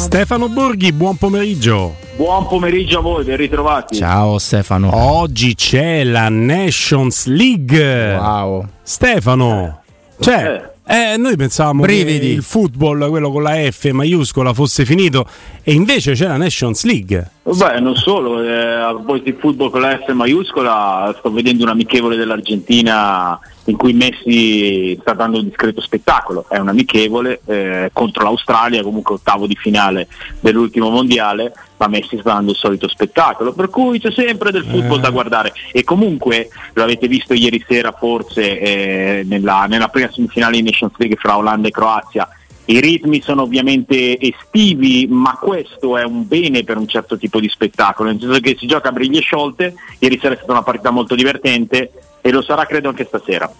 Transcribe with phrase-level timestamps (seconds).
[0.00, 1.94] Stefano Borghi, buon pomeriggio.
[2.16, 3.96] Buon pomeriggio a voi, ben ritrovati.
[3.96, 4.88] Ciao Stefano.
[4.94, 8.16] Oggi c'è la Nations League.
[8.16, 8.66] Wow.
[8.82, 9.82] Stefano,
[10.18, 12.18] cioè, eh, noi pensavamo Brividi.
[12.18, 15.26] che il football, quello con la F maiuscola, fosse finito
[15.62, 17.30] e invece c'è la Nations League.
[17.52, 21.70] Beh, non solo, eh, a proposito di football con la F maiuscola, sto vedendo un
[21.70, 28.24] amichevole dell'Argentina in cui Messi sta dando un discreto spettacolo, è un amichevole eh, contro
[28.24, 30.08] l'Australia, comunque ottavo di finale
[30.40, 34.98] dell'ultimo mondiale, ma Messi sta dando il solito spettacolo, per cui c'è sempre del football
[34.98, 35.02] Eh.
[35.02, 35.52] da guardare.
[35.72, 40.94] E comunque lo avete visto ieri sera forse eh, nella, nella prima semifinale di Nations
[40.96, 42.28] League fra Olanda e Croazia,
[42.70, 47.48] i ritmi sono ovviamente estivi, ma questo è un bene per un certo tipo di
[47.48, 50.90] spettacolo, nel senso che si gioca a briglie sciolte, ieri sera è stata una partita
[50.90, 53.50] molto divertente e lo sarà credo anche stasera.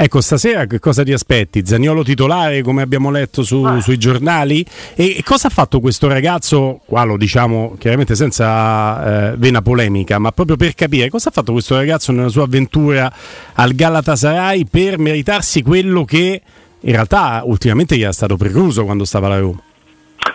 [0.00, 1.66] Ecco, stasera che cosa ti aspetti?
[1.66, 3.80] Zaniolo titolare, come abbiamo letto su- Ah.
[3.80, 4.64] sui giornali?
[4.94, 6.80] E, e cosa ha fatto questo ragazzo?
[6.84, 11.50] Qua lo diciamo chiaramente senza eh, vena polemica, ma proprio per capire cosa ha fatto
[11.50, 13.12] questo ragazzo nella sua avventura
[13.54, 16.42] al Galatasaray per meritarsi quello che
[16.80, 19.62] in realtà ultimamente gli era stato precluso quando stava alla Roma.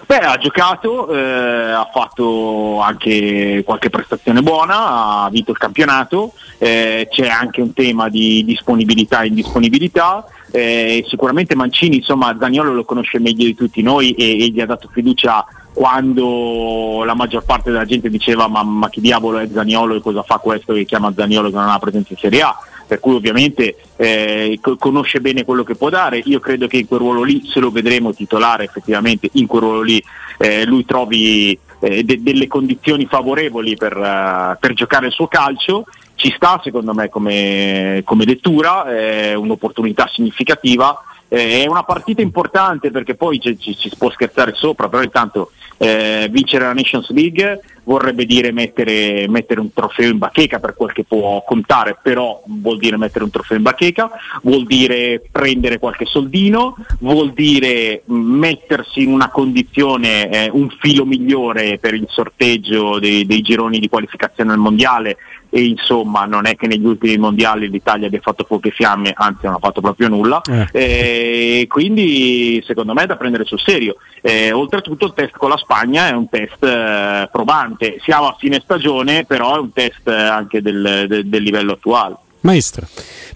[0.06, 7.08] Beh, ha giocato, eh, ha fatto anche qualche prestazione buona, ha vinto il campionato, eh,
[7.10, 10.26] c'è anche un tema di disponibilità e indisponibilità.
[10.52, 14.68] eh, sicuramente Mancini, insomma, Zaniolo lo conosce meglio di tutti noi e, e gli ha
[14.68, 19.96] dato fiducia quando la maggior parte della gente diceva ma, ma chi diavolo è Zaniolo
[19.96, 22.56] e cosa fa questo che chiama Zaniolo che non ha presenza in Serie A
[22.86, 26.22] per cui ovviamente eh, co- conosce bene quello che può dare.
[26.26, 29.82] Io credo che in quel ruolo lì, se lo vedremo titolare effettivamente, in quel ruolo
[29.82, 30.04] lì
[30.38, 35.86] eh, lui trovi eh, de- delle condizioni favorevoli per, eh, per giocare il suo calcio.
[36.16, 40.98] Ci sta secondo me come, come lettura, è un'opportunità significativa.
[41.28, 45.02] Eh, È una partita importante perché poi ci, ci- ci si può scherzare sopra, però
[45.02, 50.74] intanto eh, vincere la Nations League vorrebbe dire mettere, mettere un trofeo in bacheca per
[50.76, 54.10] quel che può contare, però vuol dire mettere un trofeo in bacheca,
[54.44, 61.06] vuol dire prendere qualche soldino, vuol dire mh, mettersi in una condizione, eh, un filo
[61.06, 65.18] migliore per il sorteggio dei, dei gironi di qualificazione al mondiale
[65.56, 69.46] e insomma non è che negli ultimi mondiali l'Italia abbia fatto fuoco e fiamme, anzi
[69.46, 70.68] non ha fatto proprio nulla, Eh.
[70.72, 73.98] e quindi secondo me è da prendere sul serio.
[74.22, 78.60] Eh, oltretutto il test con la Spagna è un test eh, probante, siamo a fine
[78.64, 82.16] stagione, però è un test eh, anche del, del- del livello attuale.
[82.44, 82.88] Maestro.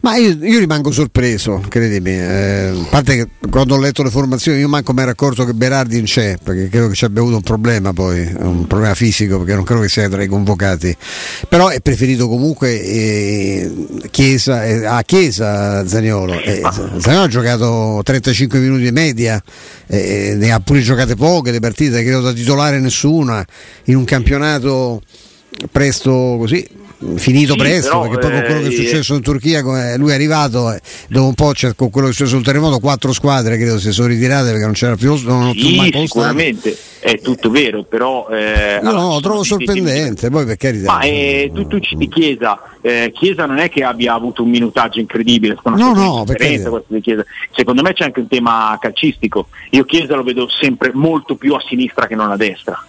[0.02, 2.12] Ma io, io rimango sorpreso, credimi.
[2.12, 5.54] eh, a parte che quando ho letto le formazioni io manco mi ero accorto che
[5.54, 9.38] Berardi non c'è, perché credo che ci abbia avuto un problema poi, un problema fisico,
[9.38, 10.96] perché non credo che sia tra i convocati.
[11.48, 13.72] Però è preferito comunque eh,
[14.12, 16.34] Chiesa, eh, a Chiesa Zaniolo.
[16.34, 16.62] Eh,
[17.00, 19.42] Zaniolo ha giocato 35 minuti di media,
[19.88, 23.44] eh, ne ha pure giocate poche le partite, credo da titolare nessuna,
[23.86, 25.02] in un campionato
[25.72, 26.86] presto così
[27.16, 29.62] finito Sì, presto però, perché poi con quello che è eh, successo in Turchia
[29.98, 32.80] lui è arrivato eh, dopo un po' c'è, con quello che è successo sul terremoto
[32.80, 36.08] quattro squadre credo si sono ritirate perché non c'era più non più Sì, lo stadio.
[36.08, 38.28] sicuramente è tutto vero, però...
[38.30, 43.12] Eh, no, lo trovo sorprendente poi per carità Ma eh, tu, tu citi Chiesa, eh,
[43.14, 47.16] Chiesa non è che abbia avuto un minutaggio incredibile, No, no, di
[47.52, 51.62] secondo me c'è anche un tema calcistico, io Chiesa lo vedo sempre molto più a
[51.68, 52.84] sinistra che non a destra.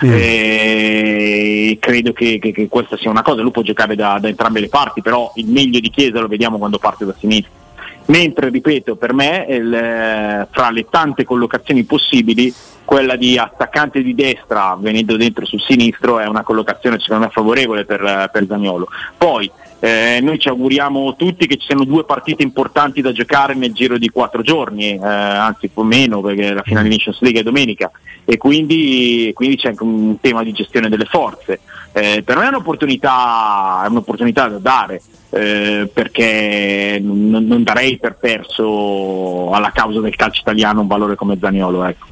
[0.00, 4.60] Eh, credo che, che- che questa sia una cosa, lui può giocare da, da entrambe
[4.60, 7.62] le parti, però il meglio di Chiesa lo vediamo quando parte da sinistra.
[8.06, 12.52] Mentre, ripeto, per me il, eh, fra le tante collocazioni possibili,
[12.84, 17.86] quella di attaccante di destra venendo dentro sul sinistro è una collocazione secondo me favorevole
[17.86, 18.88] per, eh, per Zaniolo.
[19.16, 19.50] Poi
[19.84, 23.98] eh, noi ci auguriamo tutti che ci siano due partite importanti da giocare nel giro
[23.98, 27.42] di quattro giorni, eh, anzi un po' meno perché la finale di Nations League è
[27.42, 27.90] domenica
[28.24, 31.60] e quindi, quindi c'è anche un tema di gestione delle forze.
[31.92, 35.02] Eh, per me è un'opportunità, è un'opportunità da dare.
[35.34, 41.36] eh, perché non, non darei per perso alla causa del calcio italiano un valore come
[41.40, 41.84] Zaniolo.
[41.84, 42.06] Ecco.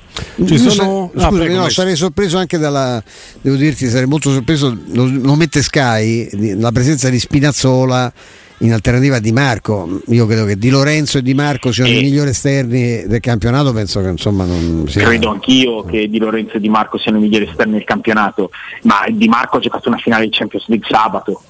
[0.44, 0.82] Ci sono- sa-
[1.26, 3.02] ah, scusami, prego, no, sarei sorpreso anche dalla
[3.40, 8.12] devo dirti sarei molto sorpreso lo, lo mette Sky la presenza di Spinazzola
[8.58, 11.98] in alternativa a Di Marco io credo che Di Lorenzo e Di Marco siano Eh.
[11.98, 16.56] i migliori esterni del campionato penso che insomma non sia Credo anch'io che Di Lorenzo
[16.56, 18.50] e Di Marco siano i migliori esterni del campionato,
[18.82, 21.42] ma Di Marco ha giocato una finale di Champions League sabato.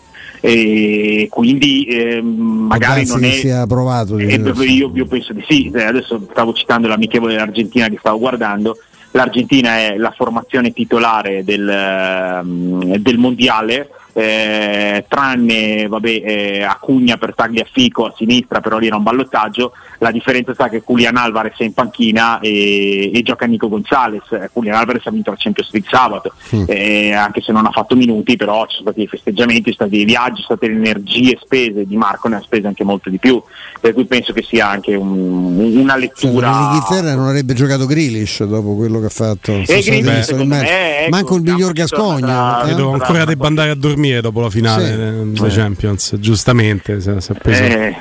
[0.45, 2.27] E quindi ehm,
[2.69, 6.89] magari non è sia provato Eh, io, io penso di sì, Eh, adesso stavo citando
[6.89, 8.77] l'amichevole dell'Argentina che stavo guardando,
[9.13, 17.35] l'Argentina è la formazione titolare del, ehm, del mondiale eh, tranne vabbè, eh, Acugna per
[17.35, 21.65] Tagliafico a sinistra, però lì era un ballottaggio, la differenza sta che Julian Alvarez è
[21.65, 26.33] in panchina e, e gioca Nico Gonzalez, Julian Alvarez ha vinto la Champions League sabato,
[26.55, 26.65] mm.
[26.67, 29.89] eh, anche se non ha fatto minuti, però ci sono stati i festeggiamenti, ci sono
[29.89, 33.09] stati i viaggi, sono state le energie spese, Di Marco ne ha spese anche molto
[33.09, 33.43] di più,
[33.81, 36.51] per cui penso che sia anche un, una lettura...
[36.51, 39.53] Cioè, in Inghilterra non avrebbe giocato Grealish dopo quello che ha fatto.
[39.53, 42.65] E Grealish, me, ecco, Manco il miglior Gascogna.
[42.65, 42.73] Eh?
[42.73, 44.87] ancora debba andare a dormire dopo la finale
[45.35, 45.41] sì.
[45.41, 47.01] dei Champions, giustamente.
[47.01, 47.97] Si, si eh.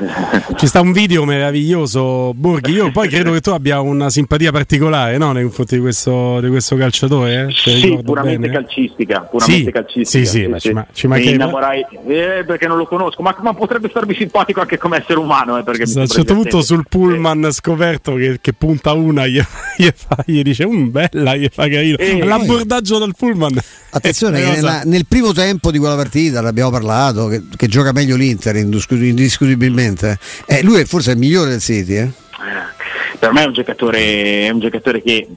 [0.56, 2.72] Ci sta un video meraviglioso, Borghi.
[2.72, 5.32] Io poi credo che tu abbia una simpatia particolare no?
[5.32, 7.48] nei confronti di questo, di questo calciatore.
[7.48, 7.52] Eh?
[7.52, 8.54] Sì, puramente bene.
[8.54, 9.22] calcistica.
[9.22, 10.26] Puramente sì, calcistica.
[10.26, 13.54] Sì, sì, ma ci, ma, ci mi innamorai eh, perché non lo conosco, ma, ma,
[13.54, 15.58] potrebbe starmi simpatico anche come essere umano.
[15.58, 19.42] Eh, perché a un certo punto sul pullman scoperto che, che punta una gli,
[19.78, 21.98] gli, fa, gli dice un um, bella, gli fa carino.
[21.98, 23.60] Eh, L'abbordaggio dal pullman.
[23.92, 28.16] Attenzione, che nella, nel primo tempo di quella partita l'abbiamo parlato, che, che gioca meglio
[28.16, 30.18] l'Inter indiscutibilmente.
[30.46, 31.96] Eh, lui è forse il migliore del City.
[31.96, 32.10] Eh?
[33.20, 35.28] Per me è un giocatore, è un giocatore che.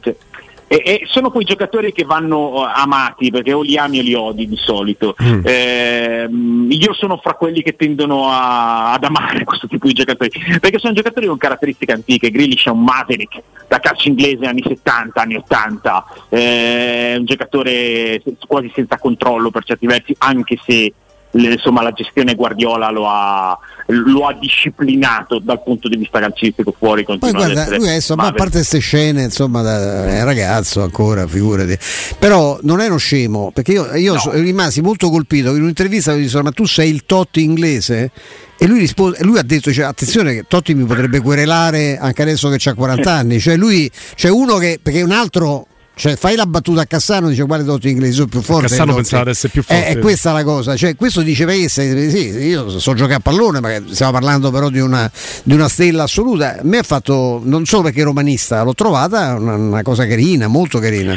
[0.66, 4.48] E, e, sono quei giocatori che vanno amati perché o li ami o li odi
[4.48, 5.14] di solito.
[5.22, 5.40] Mm.
[5.44, 6.28] Eh,
[6.68, 10.30] io sono fra quelli che tendono a, ad amare questo tipo di giocatori
[10.60, 12.30] perché sono giocatori con caratteristiche antiche.
[12.30, 18.22] Grillish è un Maverick da calcio inglese anni 70, anni 80, eh, è un giocatore
[18.46, 20.92] quasi senza controllo per certi versi, anche se
[21.32, 27.04] insomma, la gestione Guardiola lo ha, lo ha, disciplinato dal punto di vista calcistico fuori
[27.04, 31.76] poi guarda lui adesso, a parte queste scene insomma da, è ragazzo ancora figurati.
[32.18, 34.18] Però non è uno scemo perché io, io no.
[34.18, 38.10] so, rimasi molto colpito in un'intervista mi dissero ma tu sei il Totti inglese?
[38.56, 42.48] E lui, rispose, lui ha detto cioè, attenzione che Totti mi potrebbe querelare anche adesso
[42.48, 43.40] che ha 40 anni.
[43.40, 47.44] Cioè lui c'è uno che perché un altro cioè, fai la battuta a Cassano, dice
[47.44, 48.66] guarda Dotti inglesi sono più forte.
[48.66, 49.86] Cassano pensava di essere più forte.
[49.86, 50.76] È, è, questa la cosa.
[50.76, 54.80] Cioè, questo diceva che sì, io so giocare a pallone, ma stiamo parlando però di
[54.80, 55.10] una,
[55.44, 56.58] di una, stella assoluta.
[56.62, 61.14] Me ha fatto, non solo perché romanista, l'ho trovata una, una cosa carina, molto carina.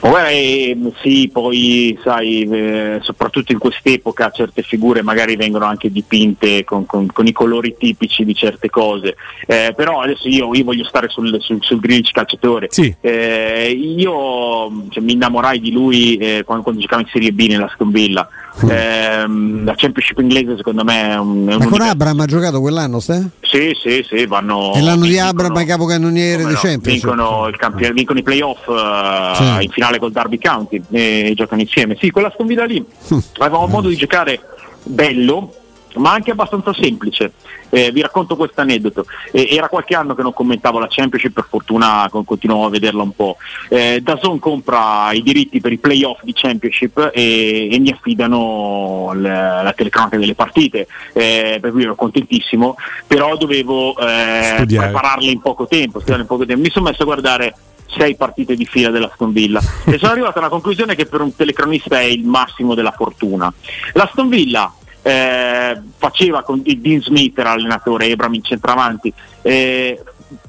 [0.00, 6.86] Beh, sì, poi sai, eh, soprattutto in quest'epoca certe figure magari vengono anche dipinte con,
[6.86, 9.16] con, con i colori tipici di certe cose,
[9.46, 12.68] eh, però adesso io, io, voglio stare sul, sul, sul Grilic calciatore.
[12.70, 12.94] Sì.
[13.00, 17.70] Eh, io cioè, mi innamorai di lui eh, quando, quando, giocava in Serie B nella
[17.74, 18.28] Sconvilla.
[18.62, 19.64] Mm.
[19.64, 21.48] la Championship inglese secondo me è un...
[21.48, 23.26] È un Ma con Abram ha giocato quell'anno, stai?
[23.40, 24.72] Sì, sì, sì, vanno...
[24.74, 27.00] È l'anno di Abram capocannoniere dei no, Champions.
[27.00, 29.64] Vincono, il campione, vincono i playoff uh, sì.
[29.64, 31.96] in finale col Derby County e giocano insieme.
[31.98, 32.84] Sì, quella sconfida lì
[33.38, 34.40] avevamo modo di giocare
[34.82, 35.54] bello,
[35.96, 37.32] ma anche abbastanza semplice.
[37.72, 39.06] Eh, vi racconto questo aneddoto.
[39.30, 43.14] Eh, era qualche anno che non commentavo la Championship, per fortuna continuavo a vederla un
[43.14, 43.36] po'.
[43.68, 49.28] Eh, Dazon compra i diritti per i playoff di Championship e, e mi affidano le,
[49.28, 52.74] la telecronaca delle partite, eh, per cui ero contentissimo,
[53.06, 56.62] però dovevo eh, prepararle in poco tempo, in poco tempo.
[56.62, 57.54] Mi sono messo a guardare
[57.96, 62.00] sei partite di fila della Stonvilla e sono arrivato alla conclusione che per un telecronista
[62.00, 63.52] è il massimo della fortuna.
[63.92, 64.72] La Stonvilla
[65.02, 70.02] eh, faceva con Dean Smith, era l'allenatore, Ebram in centravanti, eh,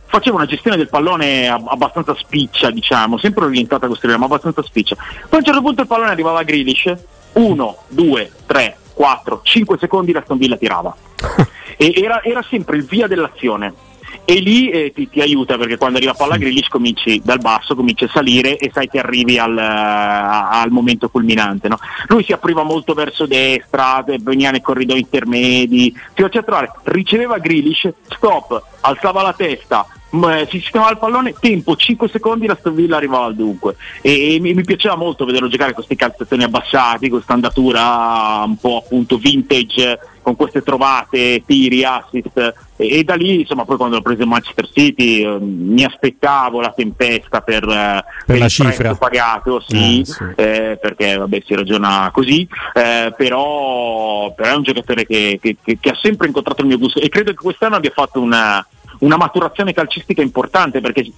[0.06, 4.62] faceva una gestione del pallone abbastanza spiccia, diciamo, sempre orientata a questo livello, ma abbastanza
[4.62, 4.96] spiccia.
[4.96, 6.94] Poi a un certo punto il pallone arrivava a Grealish,
[7.34, 10.96] 1, 2, 3, 4, 5 secondi la Stonvilla tirava.
[11.78, 13.90] e era, era sempre il via dell'azione
[14.24, 18.06] e lì eh, ti, ti, aiuta perché quando arriva palla Grealish cominci dal basso, cominci
[18.06, 21.68] a salire e sai che arrivi al, uh, al momento culminante.
[21.68, 21.80] No?
[22.08, 27.92] Lui si apriva molto verso destra, veniva nei corridoi intermedi, si faceva trovare, riceveva Grealish,
[28.08, 33.26] stop, alzava la testa, eh, si sistemava il pallone, tempo 5 secondi la Stovilla arrivava
[33.26, 37.18] al dunque e, e mi, mi, piaceva molto vederlo giocare con questi calzazioni abbassati, con
[37.18, 42.38] questa andatura un po' appunto vintage con queste trovate, tiri, assist
[42.76, 46.72] e, e da lì insomma poi quando l'ho preso Manchester City eh, mi aspettavo la
[46.72, 50.24] tempesta per, per, per la cifra pagato, sì, eh, sì.
[50.36, 55.78] Eh, perché vabbè si ragiona così, eh, però, però, è un giocatore che, che, che,
[55.80, 58.66] che ha sempre incontrato il mio gusto e credo che quest'anno abbia fatto una
[59.02, 61.12] una maturazione calcistica importante perché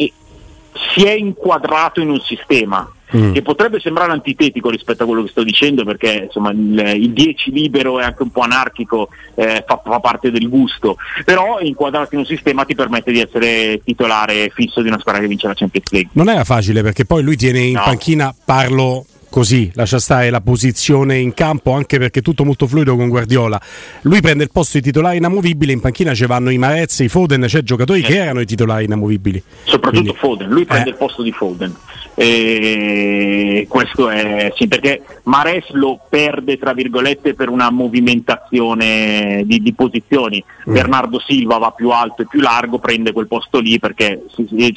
[0.73, 3.33] si è inquadrato in un sistema mm.
[3.33, 7.51] che potrebbe sembrare antitetico rispetto a quello che sto dicendo perché insomma, il, il 10
[7.51, 12.21] libero è anche un po' anarchico, eh, fa, fa, parte del gusto, però inquadrato in
[12.21, 15.91] un sistema ti permette di essere titolare fisso di una squadra che vince la Champions
[15.91, 16.09] League.
[16.13, 17.83] Non era facile perché poi lui tiene in no.
[17.83, 22.95] panchina, parlo così, lascia stare la posizione in campo anche perché è tutto molto fluido
[22.95, 23.59] con Guardiola.
[24.01, 27.41] Lui prende il posto di titolare inamovibile, in panchina ci vanno i Marezzi, i Foden,
[27.41, 28.03] c'è cioè giocatori eh.
[28.03, 29.41] che erano i titolari inamovibili.
[29.63, 30.91] Soprattutto Quindi, Foden, lui prende eh.
[30.91, 31.75] il posto di Foden.
[32.15, 39.73] E questo è sì, perché Mares lo perde tra virgolette per una movimentazione di, di
[39.73, 40.43] posizioni.
[40.69, 40.73] Mm.
[40.73, 44.73] Bernardo Silva va più alto e più largo, prende quel posto lì perché sì, sì,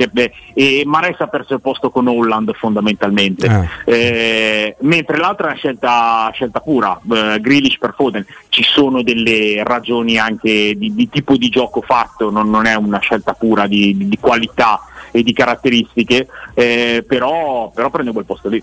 [0.55, 3.47] e Mares ha perso il posto con Holland fondamentalmente.
[3.47, 3.67] Ah.
[3.85, 8.25] Eh, mentre l'altra è una scelta, scelta pura, eh, Grealish per Foden.
[8.49, 12.99] Ci sono delle ragioni anche di, di tipo di gioco fatto, non, non, è una
[12.99, 14.81] scelta pura di, di qualità
[15.17, 18.63] e di caratteristiche, eh, però, però prende quel posto lì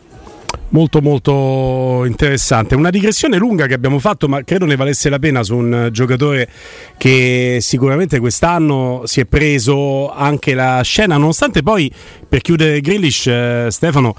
[0.69, 2.75] molto molto interessante.
[2.75, 6.50] Una digressione lunga che abbiamo fatto, ma credo ne valesse la pena su un giocatore
[6.98, 11.91] che sicuramente quest'anno si è preso anche la scena, nonostante poi
[12.27, 14.15] per chiudere Grillish, eh, Stefano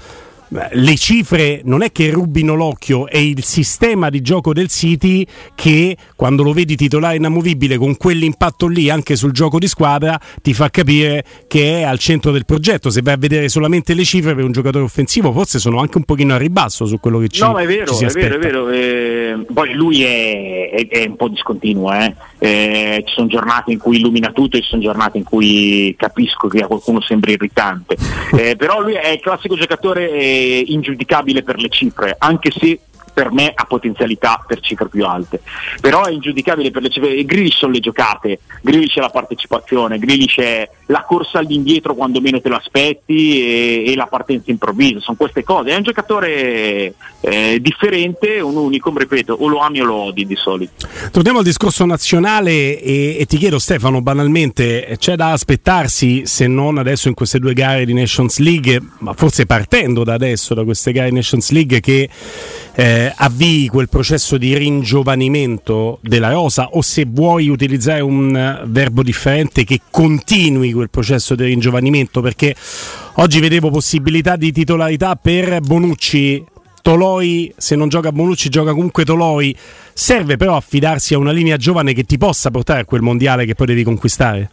[0.71, 5.97] le cifre non è che rubino l'occhio, è il sistema di gioco del City che
[6.15, 10.69] quando lo vedi titolare inamovibile con quell'impatto lì anche sul gioco di squadra ti fa
[10.69, 12.89] capire che è al centro del progetto.
[12.89, 16.03] Se vai a vedere solamente le cifre per un giocatore offensivo forse sono anche un
[16.03, 18.69] pochino a ribasso su quello che ci, no, ma è vero, è vero, è vero.
[18.69, 22.13] Eh, poi lui è, è, è, un po' discontinuo, eh.
[22.37, 26.47] Eh, ci sono giornate in cui illumina tutto e ci sono giornate in cui capisco
[26.47, 27.95] che a qualcuno sembra irritante.
[28.35, 32.79] Eh, però lui è il classico giocatore eh, ingiudicabile per le cifre, anche se
[33.15, 35.41] per me ha potenzialità per cifre più alte.
[35.79, 37.23] Però è ingiudicabile per le cifre.
[37.23, 42.41] Grealish sono le giocate, Grealish è la partecipazione, Grealish è la corsa all'indietro quando meno
[42.41, 45.69] te lo aspetti e, e la partenza improvvisa, sono queste cose.
[45.69, 50.35] È un giocatore eh, differente, un unicum, ripeto, o lo ami o lo odi di
[50.35, 50.85] solito.
[51.11, 56.77] Torniamo al discorso nazionale e, e ti chiedo Stefano, banalmente, c'è da aspettarsi se non
[56.77, 60.91] adesso in queste due gare di Nations League, ma forse partendo da adesso, da queste
[60.91, 62.09] gare di Nations League che
[62.75, 69.01] eh, avvii quel processo di ringiovanimento della rosa o se vuoi utilizzare un eh, verbo
[69.01, 72.53] differente che continui quel processo di ringiovanimento perché
[73.15, 76.43] oggi vedevo possibilità di titolarità per Bonucci
[76.85, 79.55] Toloi, se non gioca Bonucci, gioca comunque Toloi.
[79.91, 83.55] Serve però affidarsi a una linea giovane che ti possa portare a quel mondiale che
[83.55, 84.51] poi devi conquistare?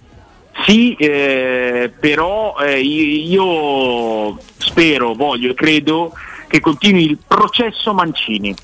[0.64, 6.12] Sì, eh, però eh, io spero, voglio, credo
[6.52, 8.54] che continui il processo Mancini.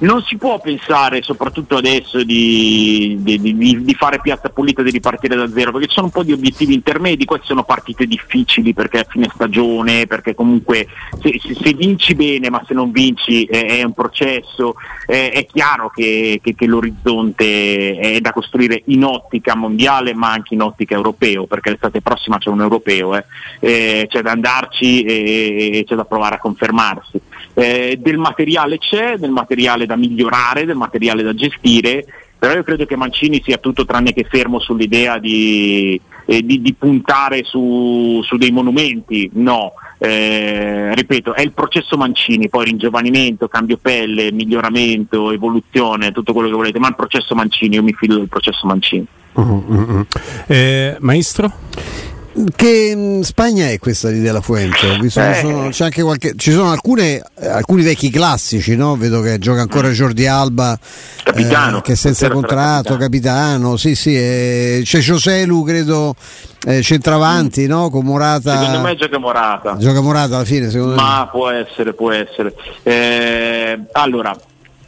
[0.00, 5.36] Non si può pensare, soprattutto adesso, di, di, di, di, fare piazza pulita, di ripartire
[5.36, 9.00] da zero, perché ci sono un po' di obiettivi intermedi, queste sono partite difficili perché
[9.00, 10.86] è fine stagione, perché comunque
[11.20, 15.44] se, se, se vinci bene ma se non vinci è, è un processo, è, è
[15.44, 20.94] chiaro che, che, che, l'orizzonte è da costruire in ottica mondiale ma anche in ottica
[20.94, 23.24] europeo, perché l'estate prossima c'è un europeo, eh.
[23.60, 27.20] Eh, c'è da andarci e, e c'è da provare a confermarsi.
[27.60, 32.06] Eh, del materiale c'è, del materiale da migliorare, del materiale da gestire,
[32.38, 36.72] però io credo che Mancini sia tutto tranne che fermo sull'idea di, eh, di, di
[36.72, 43.76] puntare su, su, dei monumenti, no, eh, ripeto, è il processo Mancini, poi ringiovanimento, cambio
[43.76, 48.28] pelle, miglioramento, evoluzione, tutto quello che volete, ma il processo Mancini, io mi fido del
[48.28, 49.06] processo Mancini.
[49.34, 50.96] Uh-huh, uh-huh.
[51.00, 51.52] Maestro?
[52.56, 54.98] Che mm, Spagna è questa di Della Fuente?
[55.08, 55.34] Sono, eh.
[55.34, 58.96] sono, c'è anche qualche, ci sono alcune, alcuni vecchi classici, no?
[58.96, 59.92] vedo che gioca ancora mm.
[59.92, 60.78] Jordi Alba,
[61.22, 62.98] capitano, eh, che è senza contratto, capitano.
[62.98, 66.14] capitano, sì sì, eh, c'è Joselu credo
[66.66, 67.68] eh, centravanti, mm.
[67.68, 67.90] no?
[67.90, 68.58] Con Morata.
[68.58, 69.76] Secondo me gioca Morata.
[69.76, 71.28] Gioca Morata alla fine, secondo Ma me.
[71.30, 72.54] può essere, può essere.
[72.82, 74.34] Eh, allora,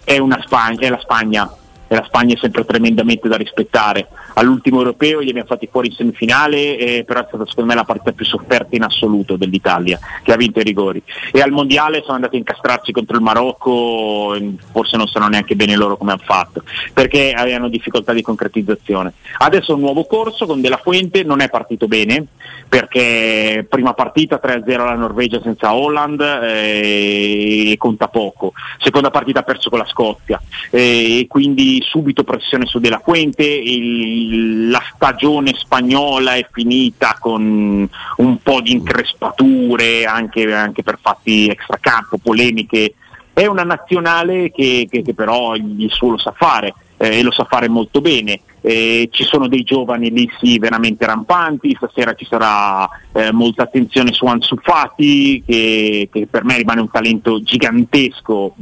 [0.04, 1.50] è, una Spagna, è la Spagna
[1.88, 4.08] e la Spagna è sempre tremendamente da rispettare.
[4.34, 7.84] All'ultimo europeo gli abbiamo fatti fuori in semifinale, eh, però è stata secondo me la
[7.84, 11.02] partita più sofferta in assoluto dell'Italia, che ha vinto i rigori.
[11.32, 14.36] E al mondiale sono andati a incastrarsi contro il Marocco,
[14.70, 16.62] forse non sanno neanche bene loro come hanno fatto,
[16.92, 19.12] perché avevano difficoltà di concretizzazione.
[19.38, 22.26] Adesso un nuovo corso con Della Fuente, non è partito bene,
[22.68, 28.52] perché prima partita 3-0 alla Norvegia senza Holland eh, e conta poco.
[28.78, 33.44] Seconda partita ha perso con la Scozia eh, e quindi subito pressione su Della Fuente,
[33.44, 34.21] il,
[34.68, 42.18] la stagione spagnola è finita con un po' di increspature anche, anche per fatti extracampo,
[42.18, 42.94] polemiche.
[43.32, 47.30] È una nazionale che, che, che però il suo lo sa fare eh, e lo
[47.30, 48.40] sa fare molto bene.
[48.62, 54.24] Eh, ci sono dei giovani sì veramente rampanti, stasera ci sarà eh, molta attenzione su
[54.26, 58.54] Ansu Fati che, che, per me rimane un talento gigantesco,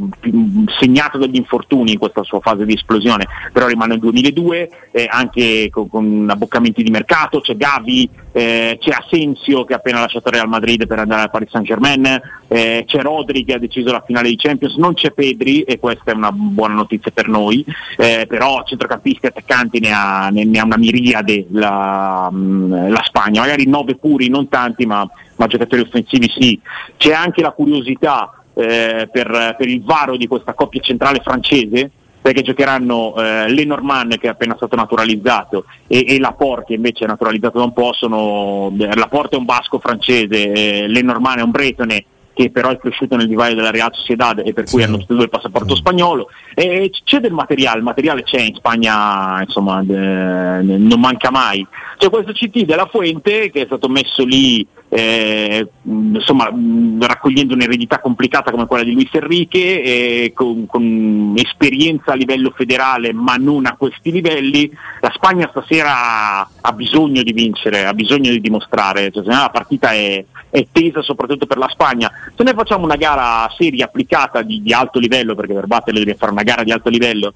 [0.78, 5.68] segnato dagli infortuni in questa sua fase di esplosione, però rimane il 2002, eh, anche
[5.70, 10.48] con, con, abboccamenti di mercato, c'è Gavi, eh, c'è Asensio che ha appena lasciato Real
[10.48, 14.28] Madrid per andare al Paris Saint Germain, eh, c'è Rodri che ha deciso la finale
[14.28, 17.64] di Champions, non c'è Pedri e questa è una buona notizia per noi,
[17.96, 23.40] eh, però centrocampisti attaccanti ne ha, ne, ne ha una miriade la, mm, la, Spagna,
[23.40, 26.60] magari nove puri, non tanti, ma, ma giocatori offensivi sì.
[26.96, 32.42] C'è anche la curiosità eh, per, per il varo di questa coppia centrale francese, perché
[32.42, 37.58] giocheranno eh, Lenormand che è appena stato naturalizzato e, e Laporte che invece è naturalizzato
[37.58, 42.50] da un po', sono, Laporte è un basco francese, eh, Lenormand è un bretone che
[42.50, 44.86] però è cresciuto nel divario della Real Sociedad e per cui sì.
[44.86, 46.28] hanno tutti e due il passaporto spagnolo.
[46.54, 51.66] E c'è del materiale, il materiale c'è in Spagna insomma de, de, non manca mai.
[51.98, 56.50] C'è questo CT della Fuente che è stato messo lì eh, insomma
[56.98, 63.12] raccogliendo un'eredità complicata come quella di Luis Enrique eh, con, con, esperienza a livello federale
[63.12, 64.70] ma non a questi livelli
[65.00, 70.24] la Spagna stasera ha bisogno di vincere ha bisogno di dimostrare cioè, la partita è,
[70.50, 74.72] è tesa soprattutto per la Spagna se noi facciamo una gara seria applicata di, di
[74.72, 77.34] alto livello perché per batterle devi fare una gara di alto livello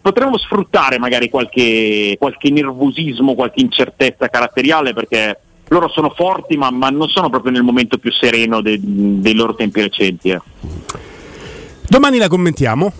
[0.00, 6.88] potremmo sfruttare magari qualche, qualche nervosismo qualche incertezza caratteriale perché loro sono forti ma, ma
[6.90, 10.30] non sono proprio nel momento più sereno de, dei loro tempi recenti.
[10.30, 10.40] Eh.
[11.88, 12.92] Domani la commentiamo.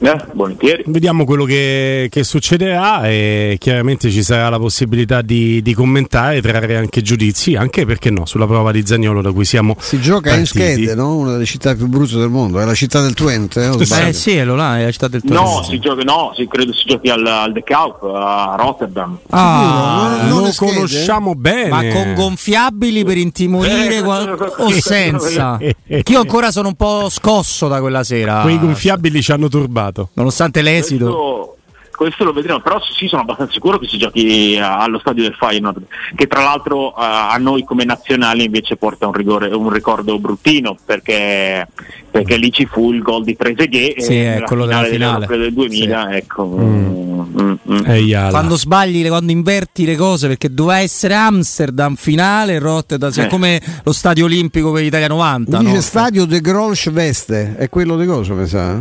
[0.00, 0.84] Eh, volentieri.
[0.86, 6.76] Vediamo quello che, che, succederà e chiaramente ci sarà la possibilità di, di, commentare, trarre
[6.76, 9.76] anche giudizi, anche perché no, sulla prova di Zagnolo da cui siamo.
[9.80, 10.38] Si gioca partiti.
[10.38, 11.16] in Schede, no?
[11.16, 13.64] una delle città più brutte del mondo, è la città del Twente.
[13.64, 15.42] Eh, eh sì, è, là, è la città del Twente.
[15.42, 19.18] No, si gioca, no si, credo si giochi al, al De Kaup, a Rotterdam.
[19.30, 21.68] Ah, non, non lo conosciamo bene.
[21.70, 25.58] Ma con gonfiabili per intimorire eh, qual- o senza?
[25.88, 28.42] Io ancora sono un po' scosso da quella sera.
[28.42, 30.10] Quei gonfiabili ci hanno turbato giocato.
[30.14, 31.04] Nonostante l'esito.
[31.04, 31.56] Questo,
[31.96, 35.34] questo lo vedremo, però sì sono abbastanza sicuro che si giochi eh, allo stadio del
[35.34, 35.82] Feyenoord,
[36.14, 40.76] che tra l'altro uh, a noi come nazionali invece porta un, rigore, un ricordo bruttino,
[40.84, 41.66] perché,
[42.10, 46.08] perché, lì ci fu il gol di Trezeguet sì, è quello della finale del 2000,
[46.10, 46.16] sì.
[46.16, 46.46] ecco.
[46.46, 47.08] Mm.
[47.18, 48.30] Mm, mm.
[48.30, 53.28] Quando sbagli, quando inverti le cose, perché doveva essere Amsterdam finale, Rotterdam, cioè eh.
[53.28, 55.58] come lo stadio olimpico per l'Italia 90.
[55.58, 55.80] Dice no?
[55.80, 58.80] stadio De Grolsch Veste, è quello di cosa, mi sa?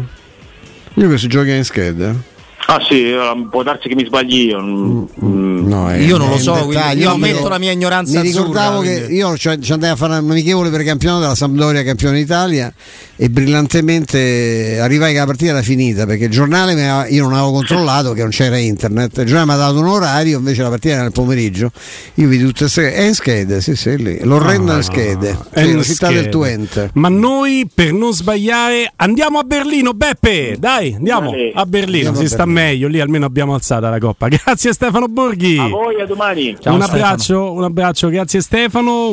[0.98, 2.16] Io che si gioca in scheda.
[2.70, 3.14] Ah sì,
[3.50, 4.62] può darsi che mi sbagli io.
[4.62, 5.68] Mm, mm.
[5.68, 8.20] No, è, io non lo so, dettaglio, io ammetto io, la mia ignoranza.
[8.20, 9.16] Mi ricordavo azzurra, che quindi.
[9.16, 12.74] io ci andai a fare un amichevole per campionato della Sampdoria campione d'Italia
[13.16, 17.52] e brillantemente arrivai che la partita era finita perché il giornale aveva, io non avevo
[17.52, 20.96] controllato che non c'era internet, il giornale mi ha dato un orario, invece la partita
[20.96, 21.72] era nel pomeriggio.
[22.16, 24.20] Io vidi tutte queste è in schede, sì, sì, lì.
[24.24, 26.90] L'orrenda no, schede, no, sì, la città del Twente.
[26.96, 31.52] Ma noi per non sbagliare andiamo a Berlino, Beppe, dai, andiamo vale.
[31.54, 34.28] a Berlino, andiamo si a sta Berlino meglio, lì almeno abbiamo alzata la coppa.
[34.30, 35.58] Grazie Stefano Borghi.
[35.60, 36.58] A voi, a domani.
[36.60, 39.10] Ciao, un, abbraccio, un abbraccio, grazie Stefano.